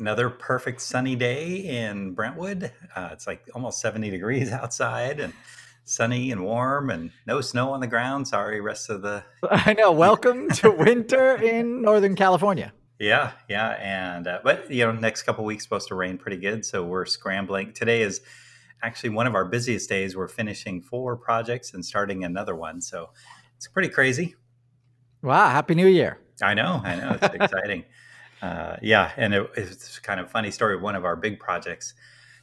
[0.00, 2.72] another perfect sunny day in Brentwood.
[2.94, 5.32] Uh, it's like almost 70 degrees outside and
[5.84, 8.28] sunny and warm and no snow on the ground.
[8.28, 9.24] Sorry, rest of the.
[9.50, 9.92] I know.
[9.92, 12.72] Welcome to winter in Northern California.
[12.98, 16.64] Yeah, yeah, and uh, but you know, next couple weeks supposed to rain pretty good,
[16.64, 17.72] so we're scrambling.
[17.72, 18.20] Today is
[18.82, 20.16] actually one of our busiest days.
[20.16, 23.10] We're finishing four projects and starting another one, so
[23.56, 24.34] it's pretty crazy.
[25.22, 25.48] Wow!
[25.48, 26.18] Happy New Year!
[26.42, 27.84] I know, I know, it's exciting.
[28.42, 30.76] Uh, yeah, and it, it's kind of funny story.
[30.76, 31.94] One of our big projects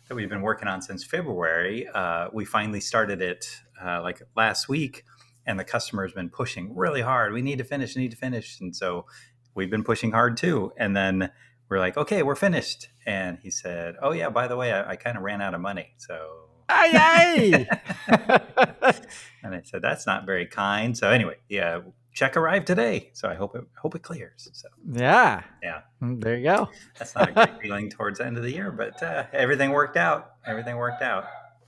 [0.07, 3.45] that we've been working on since February, uh, we finally started it
[3.83, 5.03] uh, like last week,
[5.45, 7.33] and the customer has been pushing really hard.
[7.33, 9.05] We need to finish, need to finish, and so
[9.53, 10.73] we've been pushing hard too.
[10.77, 11.31] And then
[11.69, 12.89] we're like, okay, we're finished.
[13.05, 15.61] And he said, oh yeah, by the way, I, I kind of ran out of
[15.61, 16.41] money, so.
[16.67, 17.67] Aye,
[18.07, 18.95] aye.
[19.43, 20.97] and I said, that's not very kind.
[20.97, 21.81] So anyway, yeah,
[22.15, 24.49] check arrived today, so I hope it hope it clears.
[24.53, 26.69] So yeah, yeah, mm, there you go.
[26.97, 29.97] That's not a great feeling towards the end of the year, but uh, everything worked
[29.97, 30.31] out.
[30.45, 31.25] Everything worked out.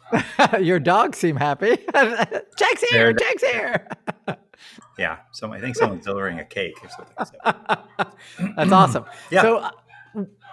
[0.60, 1.78] Your dogs seem happy.
[2.58, 3.14] Check's here.
[3.14, 3.88] Check's here.
[4.98, 7.26] yeah, so I think someone's delivering a cake or something.
[7.26, 8.54] So.
[8.56, 9.06] That's awesome.
[9.30, 9.42] Yeah.
[9.42, 9.72] So uh,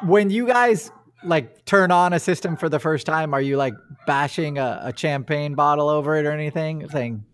[0.03, 0.91] when you guys
[1.23, 3.75] like turn on a system for the first time, are you like
[4.09, 7.25] bashing a, a champagne bottle over it or anything, saying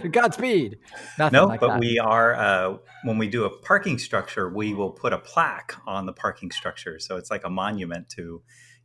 [0.12, 0.78] Godspeed.
[1.18, 1.80] Nothing no, like but that.
[1.80, 6.06] we are uh, when we do a parking structure, we will put a plaque on
[6.06, 8.42] the parking structure, so it's like a monument to,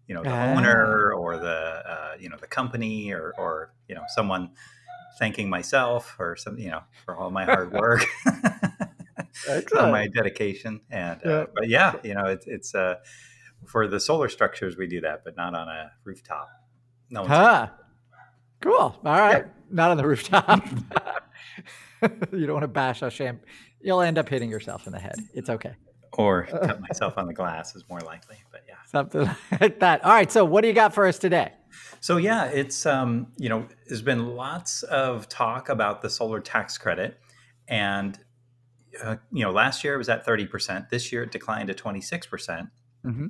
[0.08, 0.56] you know, the ah.
[0.56, 4.52] owner or the uh, you know the company or or you know someone
[5.20, 8.02] thanking myself or some you know for all my hard work,
[9.34, 11.46] for my dedication, and uh, yeah.
[11.54, 12.96] but yeah, you know it's it's uh,
[13.66, 16.50] for the solar structures we do that, but not on a rooftop.
[17.10, 17.26] No.
[17.26, 17.70] Huh.
[18.62, 18.74] Cool.
[18.74, 19.46] All right.
[19.46, 20.66] Yeah not on the rooftop.
[22.32, 23.44] you don't want to bash a champ.
[23.82, 25.16] You'll end up hitting yourself in the head.
[25.34, 25.74] It's okay.
[26.14, 28.76] Or cut myself on the glass is more likely, but yeah.
[28.86, 29.30] Something
[29.60, 30.04] like that.
[30.04, 30.32] All right.
[30.32, 31.54] So what do you got for us today?
[32.00, 36.78] So yeah, it's um, you know, there's been lots of talk about the solar tax
[36.78, 37.20] credit,
[37.68, 38.18] and
[39.04, 40.90] uh, you know, last year it was at 30%.
[40.90, 42.30] This year it declined to 26%.
[42.30, 42.70] percent
[43.06, 43.28] mm-hmm.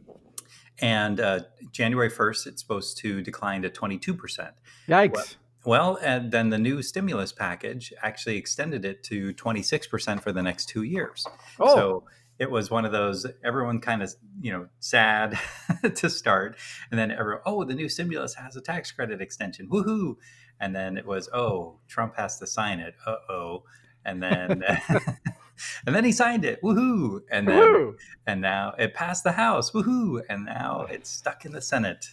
[0.80, 4.52] And uh, January 1st, it's supposed to decline to 22%.
[4.88, 5.14] Yikes.
[5.14, 5.26] Well,
[5.66, 10.70] well, and then the new stimulus package actually extended it to 26% for the next
[10.70, 11.26] two years.
[11.60, 11.76] Oh.
[11.76, 12.04] So
[12.40, 15.38] it was one of those everyone kind of you know sad
[15.96, 16.58] to start
[16.92, 20.16] and then everyone oh the new stimulus has a tax credit extension woohoo
[20.60, 23.64] and then it was oh trump has to sign it uh-oh
[24.06, 24.64] and then
[25.86, 27.98] and then he signed it woohoo and then woo-hoo.
[28.26, 32.08] and now it passed the house woohoo and now it's stuck in the senate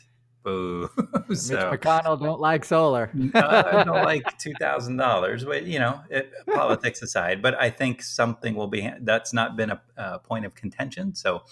[0.44, 0.90] Boo.
[1.34, 3.10] so, Mitch McConnell don't like solar.
[3.34, 7.42] I don't like two thousand dollars, but you know, it, politics aside.
[7.42, 8.88] But I think something will be.
[9.00, 11.44] That's not been a, a, point of contention, so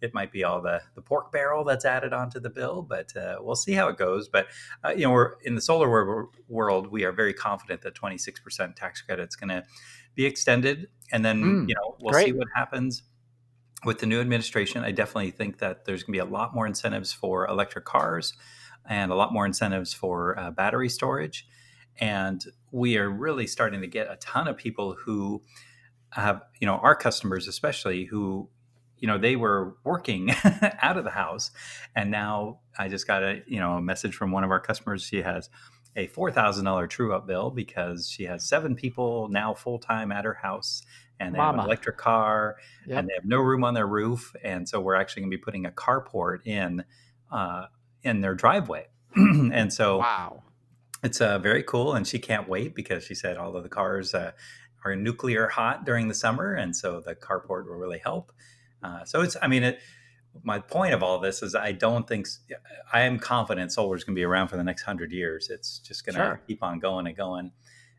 [0.00, 2.82] it might be all the the pork barrel that's added onto the bill.
[2.82, 4.28] But uh, we'll see how it goes.
[4.28, 4.46] But
[4.84, 6.86] uh, you know, we're in the solar world, world.
[6.86, 9.64] We are very confident that twenty six percent tax credit is going to
[10.16, 12.26] be extended, and then mm, you know, we'll great.
[12.26, 13.04] see what happens
[13.84, 16.66] with the new administration, I definitely think that there's going to be a lot more
[16.66, 18.32] incentives for electric cars
[18.88, 21.46] and a lot more incentives for uh, battery storage.
[21.98, 25.42] And we are really starting to get a ton of people who
[26.10, 28.48] have, you know, our customers especially who,
[28.98, 30.30] you know, they were working
[30.82, 31.50] out of the house.
[31.94, 35.02] And now I just got a, you know, a message from one of our customers.
[35.02, 35.48] She has
[35.96, 40.34] a $4,000 true up bill because she has seven people now full time at her
[40.34, 40.82] house
[41.18, 41.52] and they Mama.
[41.52, 42.56] have an electric car
[42.86, 42.98] yep.
[42.98, 45.42] and they have no room on their roof and so we're actually going to be
[45.42, 46.84] putting a carport in
[47.32, 47.66] uh,
[48.02, 50.42] in their driveway and so wow
[51.02, 54.14] it's uh, very cool and she can't wait because she said all of the cars
[54.14, 54.32] uh,
[54.84, 58.32] are nuclear hot during the summer and so the carport will really help
[58.82, 59.80] uh, so it's i mean it,
[60.42, 62.26] my point of all this is i don't think
[62.92, 65.78] i am confident solar is going to be around for the next 100 years it's
[65.78, 66.40] just going to sure.
[66.46, 67.50] keep on going and going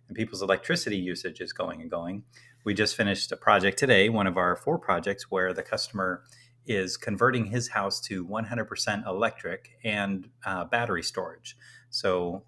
[0.07, 2.23] and people's electricity usage is going and going.
[2.63, 6.23] We just finished a project today, one of our four projects, where the customer
[6.65, 11.55] is converting his house to 100% electric and uh, battery storage.
[11.89, 12.43] So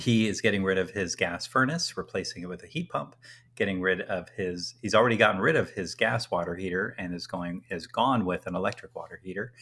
[0.00, 3.16] he is getting rid of his gas furnace, replacing it with a heat pump,
[3.54, 7.26] getting rid of his he's already gotten rid of his gas water heater and is
[7.26, 9.52] going is gone with an electric water heater.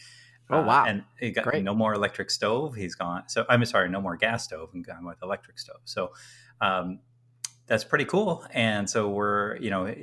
[0.49, 0.83] Oh wow!
[0.83, 1.63] Uh, and he got Great.
[1.63, 2.75] no more electric stove.
[2.75, 3.23] He's gone.
[3.27, 5.81] So I'm sorry, no more gas stove and gone with electric stove.
[5.83, 6.11] So
[6.61, 6.99] um,
[7.67, 8.45] that's pretty cool.
[8.51, 9.93] And so we're you know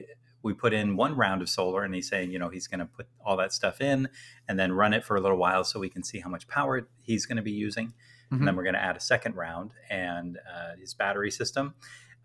[0.43, 2.87] we put in one round of solar and he's saying you know he's going to
[2.87, 4.09] put all that stuff in
[4.47, 6.89] and then run it for a little while so we can see how much power
[7.01, 7.93] he's going to be using
[8.27, 8.37] Mm-hmm.
[8.37, 11.75] And then we're going to add a second round and uh, his battery system.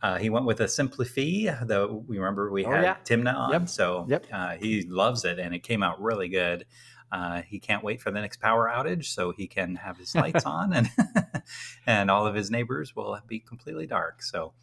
[0.01, 1.68] Uh, he went with a SimpliPhi.
[1.68, 2.95] The we remember we oh, had yeah.
[3.06, 3.69] Timna on, yep.
[3.69, 4.25] so yep.
[4.33, 6.65] Uh, he loves it, and it came out really good.
[7.12, 10.45] Uh, he can't wait for the next power outage so he can have his lights
[10.45, 10.89] on, and
[11.86, 14.24] and all of his neighbors will be completely dark.
[14.24, 14.53] So,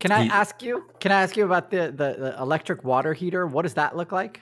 [0.00, 0.86] can I he, ask you?
[0.98, 3.46] Can I ask you about the, the the electric water heater?
[3.46, 4.40] What does that look like?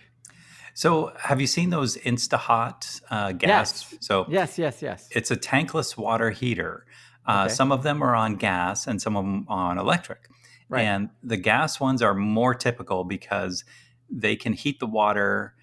[0.76, 3.88] So, have you seen those InstaHot uh, gas?
[3.90, 4.04] Yes.
[4.04, 5.08] So, yes, yes, yes.
[5.10, 6.84] It's a tankless water heater.
[7.26, 7.54] Uh, okay.
[7.54, 10.28] Some of them are on gas, and some of them on electric.
[10.68, 10.82] Right.
[10.82, 13.64] And the gas ones are more typical because
[14.10, 15.54] they can heat the water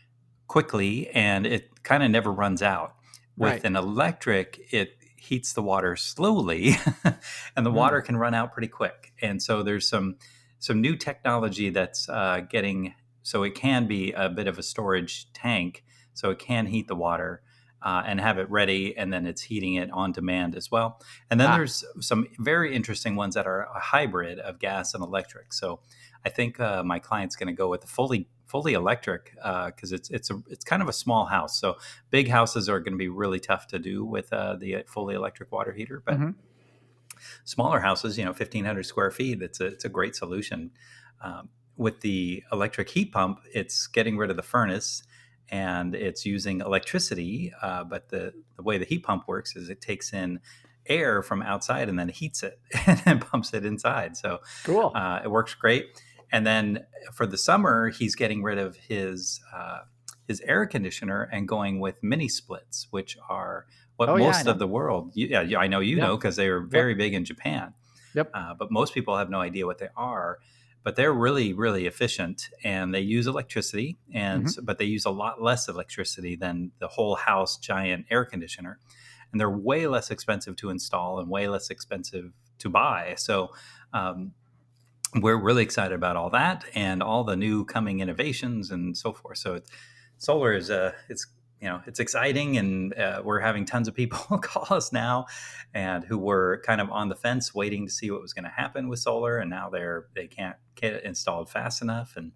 [0.48, 2.95] quickly, and it kind of never runs out.
[3.38, 3.63] With right.
[3.65, 6.71] an electric, it heats the water slowly,
[7.56, 7.75] and the mm.
[7.75, 9.13] water can run out pretty quick.
[9.21, 10.15] And so, there's some
[10.57, 15.34] some new technology that's uh, getting so it can be a bit of a storage
[15.34, 15.84] tank.
[16.14, 17.42] So it can heat the water
[17.81, 21.02] uh, and have it ready, and then it's heating it on demand as well.
[21.30, 21.58] And then ah.
[21.58, 25.54] there's some very interesting ones that are a hybrid of gas and electric.
[25.54, 25.80] So
[26.24, 29.96] I think uh, my client's going to go with the fully fully electric because uh,
[29.96, 31.60] it's it's a it's kind of a small house.
[31.60, 31.78] So
[32.12, 35.52] big houses are going to be really tough to do with uh, the fully electric
[35.52, 36.16] water heater, but.
[36.16, 36.31] Mm-hmm.
[37.46, 39.42] Smaller houses, you know, fifteen hundred square feet.
[39.42, 40.72] It's a it's a great solution.
[41.22, 45.04] Um, with the electric heat pump, it's getting rid of the furnace
[45.50, 47.52] and it's using electricity.
[47.62, 50.40] Uh, but the, the way the heat pump works is it takes in
[50.86, 54.18] air from outside and then heats it and then pumps it inside.
[54.18, 54.92] So cool.
[54.96, 56.02] Uh, it works great.
[56.31, 59.80] And then for the summer, he's getting rid of his uh,
[60.28, 63.68] his air conditioner and going with mini splits, which are
[63.98, 65.12] what oh, most yeah, of the world.
[65.14, 66.08] Yeah, I know you yep.
[66.08, 66.98] know because they are very yep.
[66.98, 67.74] big in Japan.
[68.16, 68.31] Yep.
[68.34, 70.40] Uh, but most people have no idea what they are
[70.83, 74.65] but they're really really efficient and they use electricity and mm-hmm.
[74.65, 78.80] but they use a lot less electricity than the whole house giant air conditioner
[79.31, 83.50] and they're way less expensive to install and way less expensive to buy so
[83.94, 84.33] um,
[85.15, 89.38] we're really excited about all that and all the new coming innovations and so forth
[89.38, 89.69] so it's,
[90.18, 91.27] solar is uh, it's
[91.63, 95.25] you know it's exciting and uh, we're having tons of people call us now
[95.74, 98.50] and who were kind of on the fence waiting to see what was going to
[98.50, 102.33] happen with solar and now they're they can't get it installed fast enough and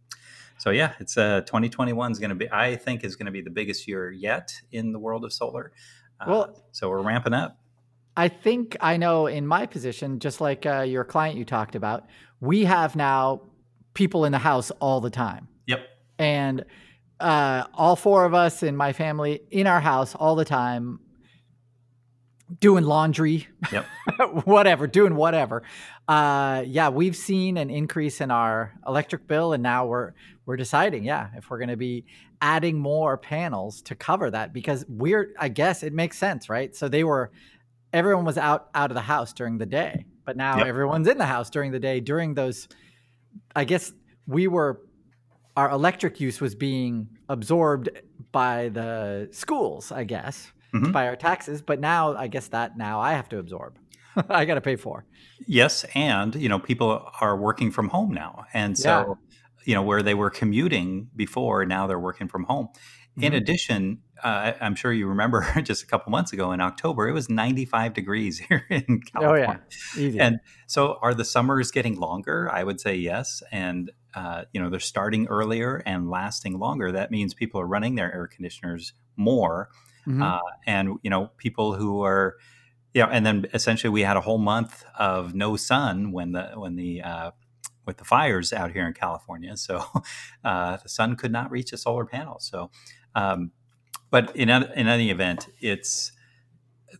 [0.57, 3.41] so yeah it's uh 2021 is going to be i think is going to be
[3.41, 5.73] the biggest year yet in the world of solar.
[6.21, 7.59] Uh, well so we're ramping up.
[8.15, 12.05] I think i know in my position just like uh, your client you talked about
[12.39, 13.41] we have now
[13.93, 15.47] people in the house all the time.
[15.65, 15.79] Yep.
[16.19, 16.65] And
[17.19, 20.99] uh, all four of us in my family in our house all the time
[22.59, 23.85] doing laundry yep.
[24.45, 25.63] whatever doing whatever.
[26.07, 30.13] Uh, yeah we've seen an increase in our electric bill and now we're
[30.45, 32.05] we're deciding yeah if we're going to be
[32.41, 36.75] adding more panels to cover that because we're i guess it makes sense right?
[36.75, 37.31] So they were
[37.91, 40.67] everyone was out out of the house during the day but now yep.
[40.67, 41.99] everyone's in the house during the day.
[41.99, 42.69] During those
[43.55, 43.91] i guess
[44.27, 44.81] we were
[45.57, 47.89] our electric use was being absorbed
[48.31, 50.91] by the schools, I guess, mm-hmm.
[50.91, 51.63] by our taxes.
[51.63, 53.77] But now, I guess that now I have to absorb.
[54.29, 55.05] I got to pay for.
[55.47, 59.35] Yes, and you know, people are working from home now, and so yeah.
[59.65, 62.67] you know where they were commuting before, now they're working from home.
[62.67, 63.23] Mm-hmm.
[63.23, 67.13] In addition, uh, I'm sure you remember just a couple months ago in October, it
[67.13, 69.59] was 95 degrees here in California.
[69.59, 70.19] Oh yeah, Easy.
[70.19, 72.47] and so are the summers getting longer?
[72.51, 76.91] I would say yes, and uh, you know they're starting earlier and lasting longer.
[76.91, 79.69] That means people are running their air conditioners more,
[80.07, 80.23] mm-hmm.
[80.23, 82.37] uh, and you know people who are,
[82.95, 86.49] you know, and then essentially we had a whole month of no sun when the
[86.55, 87.31] when the uh,
[87.85, 89.85] with the fires out here in California, so
[90.43, 92.39] uh, the sun could not reach a solar panel.
[92.39, 92.71] So,
[93.13, 93.51] um,
[94.09, 96.11] but in in any event, it's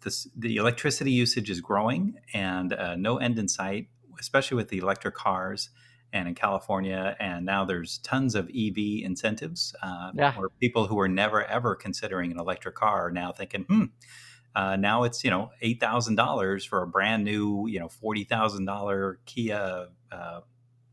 [0.04, 3.88] this, the electricity usage is growing and uh, no end in sight,
[4.20, 5.72] especially with the electric cars
[6.18, 7.16] and in California.
[7.20, 10.32] And now there's tons of EV incentives uh, yeah.
[10.32, 13.86] for people who are never ever considering an electric car are now thinking, hmm,
[14.56, 18.24] Uh, now it's you know eight thousand dollars for a brand new you know forty
[18.24, 19.90] thousand dollar Kia.
[20.12, 20.40] Uh,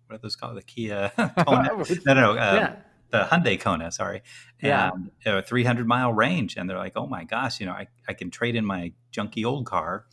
[0.07, 0.57] what are those called?
[0.57, 1.11] The Kia
[1.47, 1.71] Kona?
[2.07, 2.31] no, no, no.
[2.33, 2.76] Um, yeah.
[3.11, 4.23] The Hyundai Kona, sorry,
[4.61, 4.90] yeah,
[5.25, 8.28] a 300 mile range, and they're like, "Oh my gosh, you know, I, I can
[8.28, 10.04] trade in my junky old car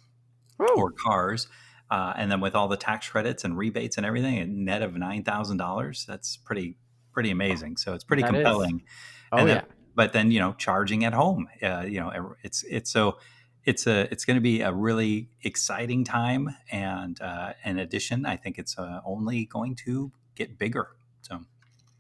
[0.62, 0.76] Ooh.
[0.78, 1.48] or cars,
[1.92, 4.96] uh, and then with all the tax credits and rebates and everything, a net of
[4.96, 6.06] nine thousand dollars.
[6.08, 6.78] That's pretty
[7.12, 7.76] pretty amazing.
[7.78, 8.78] So it's pretty that compelling.
[8.78, 8.86] Is.
[9.34, 9.54] Oh and yeah.
[9.56, 13.18] Then, but then you know, charging at home, uh, you know, it's it's so
[13.66, 18.38] it's a it's going to be a really exciting time, and uh, in addition, I
[18.38, 20.88] think it's uh, only going to get bigger.
[21.24, 21.42] So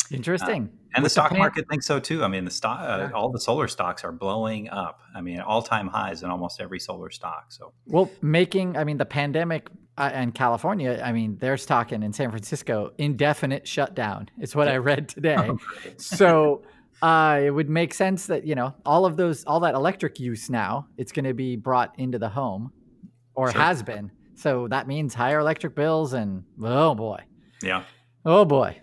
[0.09, 0.63] interesting.
[0.63, 2.23] Uh, and With the stock the market thinks so too.
[2.23, 4.99] I mean, the stock, uh, all the solar stocks are blowing up.
[5.15, 7.45] I mean, all time highs in almost every solar stock.
[7.49, 12.13] So, well, making, I mean, the pandemic uh, and California, I mean, they're talking in
[12.13, 14.29] San Francisco indefinite shutdown.
[14.39, 15.51] It's what I read today.
[15.97, 16.63] so,
[17.01, 20.49] uh, it would make sense that you know all of those, all that electric use
[20.49, 22.71] now, it's going to be brought into the home,
[23.33, 23.61] or sure.
[23.61, 24.11] has been.
[24.35, 27.23] So that means higher electric bills, and oh boy,
[27.61, 27.83] yeah,
[28.25, 28.79] oh boy.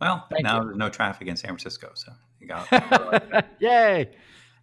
[0.00, 0.64] Well, Thank now you.
[0.64, 4.10] there's no traffic in San Francisco, so you got yay.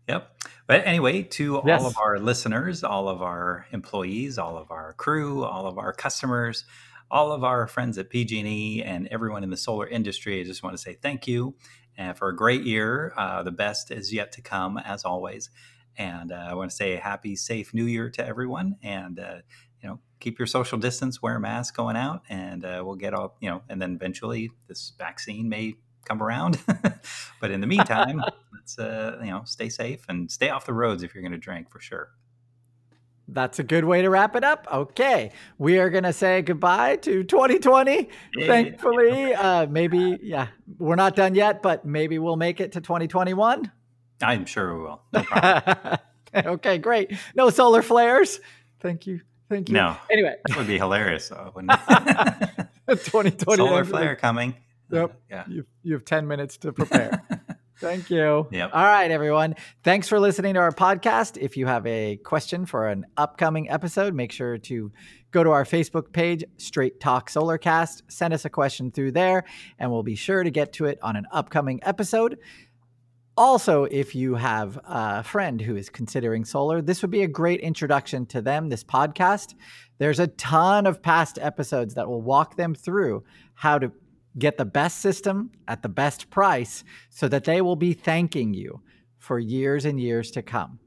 [0.10, 0.44] Yep.
[0.66, 1.82] But anyway, to yes.
[1.82, 5.94] all of our listeners, all of our employees, all of our crew, all of our
[5.94, 6.66] customers,
[7.12, 10.76] all of our friends at PG&E, and everyone in the solar industry, I just want
[10.76, 11.56] to say thank you
[11.96, 13.14] and for a great year.
[13.18, 15.52] Uh, the best is yet to come, as always.
[15.96, 18.78] And uh, I want to say a happy, safe New Year to everyone.
[18.82, 19.38] And uh,
[19.82, 23.14] you know, keep your social distance, wear a mask going out, and uh, we'll get
[23.14, 23.62] all you know.
[23.70, 25.76] And then eventually, this vaccine may
[26.06, 26.60] come around.
[27.42, 28.22] but in the meantime,
[28.78, 31.70] uh, you know stay safe and stay off the roads if you're going to drink
[31.70, 32.12] for sure.
[33.32, 34.68] That's a good way to wrap it up.
[34.72, 35.32] Okay.
[35.58, 38.10] We are going to say goodbye to 2020.
[38.36, 38.48] Yeah.
[38.48, 40.48] Thankfully, uh, maybe, yeah,
[40.80, 43.72] we're not done yet, but maybe we'll make it to 2021.
[44.22, 45.02] I'm sure we will.
[45.14, 45.98] No
[46.54, 47.12] okay, great.
[47.36, 48.40] No solar flares.
[48.80, 49.22] Thank you.
[49.48, 49.76] Thank you.
[49.76, 49.96] No.
[50.12, 52.68] Anyway, that would be hilarious, though, wouldn't it?
[52.88, 53.58] 2020.
[53.58, 54.56] Solar flare coming.
[54.92, 55.20] Yep.
[55.30, 55.44] Yeah.
[55.48, 57.24] You, you have 10 minutes to prepare.
[57.80, 58.48] Thank you.
[58.52, 58.72] Yep.
[58.74, 59.56] All right, everyone.
[59.84, 61.38] Thanks for listening to our podcast.
[61.38, 64.92] If you have a question for an upcoming episode, make sure to
[65.32, 68.02] go to our Facebook page, Straight Talk Solarcast.
[68.10, 69.46] Send us a question through there,
[69.78, 72.38] and we'll be sure to get to it on an upcoming episode.
[73.38, 77.62] Also, if you have a friend who is considering solar, this would be a great
[77.62, 79.56] introduction to them, this podcast.
[80.00, 83.94] There's a ton of past episodes that will walk them through how to
[84.40, 88.82] get the best system at the best price so that they will be thanking you
[89.18, 90.80] for years and years to come.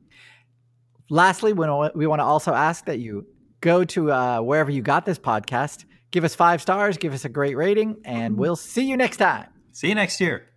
[1.11, 3.27] Lastly, we want to also ask that you
[3.61, 7.29] go to uh, wherever you got this podcast, give us five stars, give us a
[7.29, 9.47] great rating, and we'll see you next time.
[9.73, 10.49] See you next year.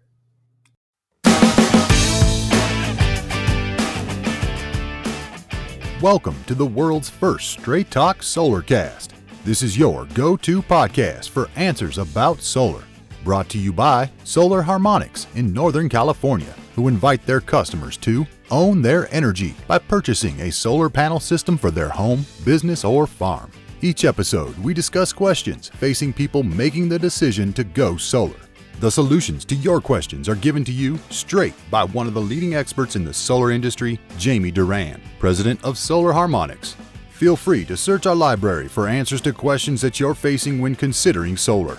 [6.01, 9.14] Welcome to the world's first Straight Talk Solarcast.
[9.45, 12.83] This is your go to podcast for answers about solar.
[13.23, 18.81] Brought to you by Solar Harmonics in Northern California, who invite their customers to own
[18.81, 23.51] their energy by purchasing a solar panel system for their home, business, or farm.
[23.81, 28.39] Each episode, we discuss questions facing people making the decision to go solar.
[28.79, 32.55] The solutions to your questions are given to you straight by one of the leading
[32.55, 36.75] experts in the solar industry, Jamie Duran, president of Solar Harmonics.
[37.15, 41.37] Feel free to search our library for answers to questions that you're facing when considering
[41.37, 41.77] solar.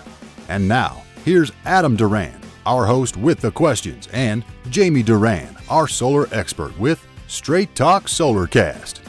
[0.49, 6.27] And now, here's Adam Duran, our host with the questions, and Jamie Duran, our solar
[6.31, 9.06] expert with Straight Talk Solarcast.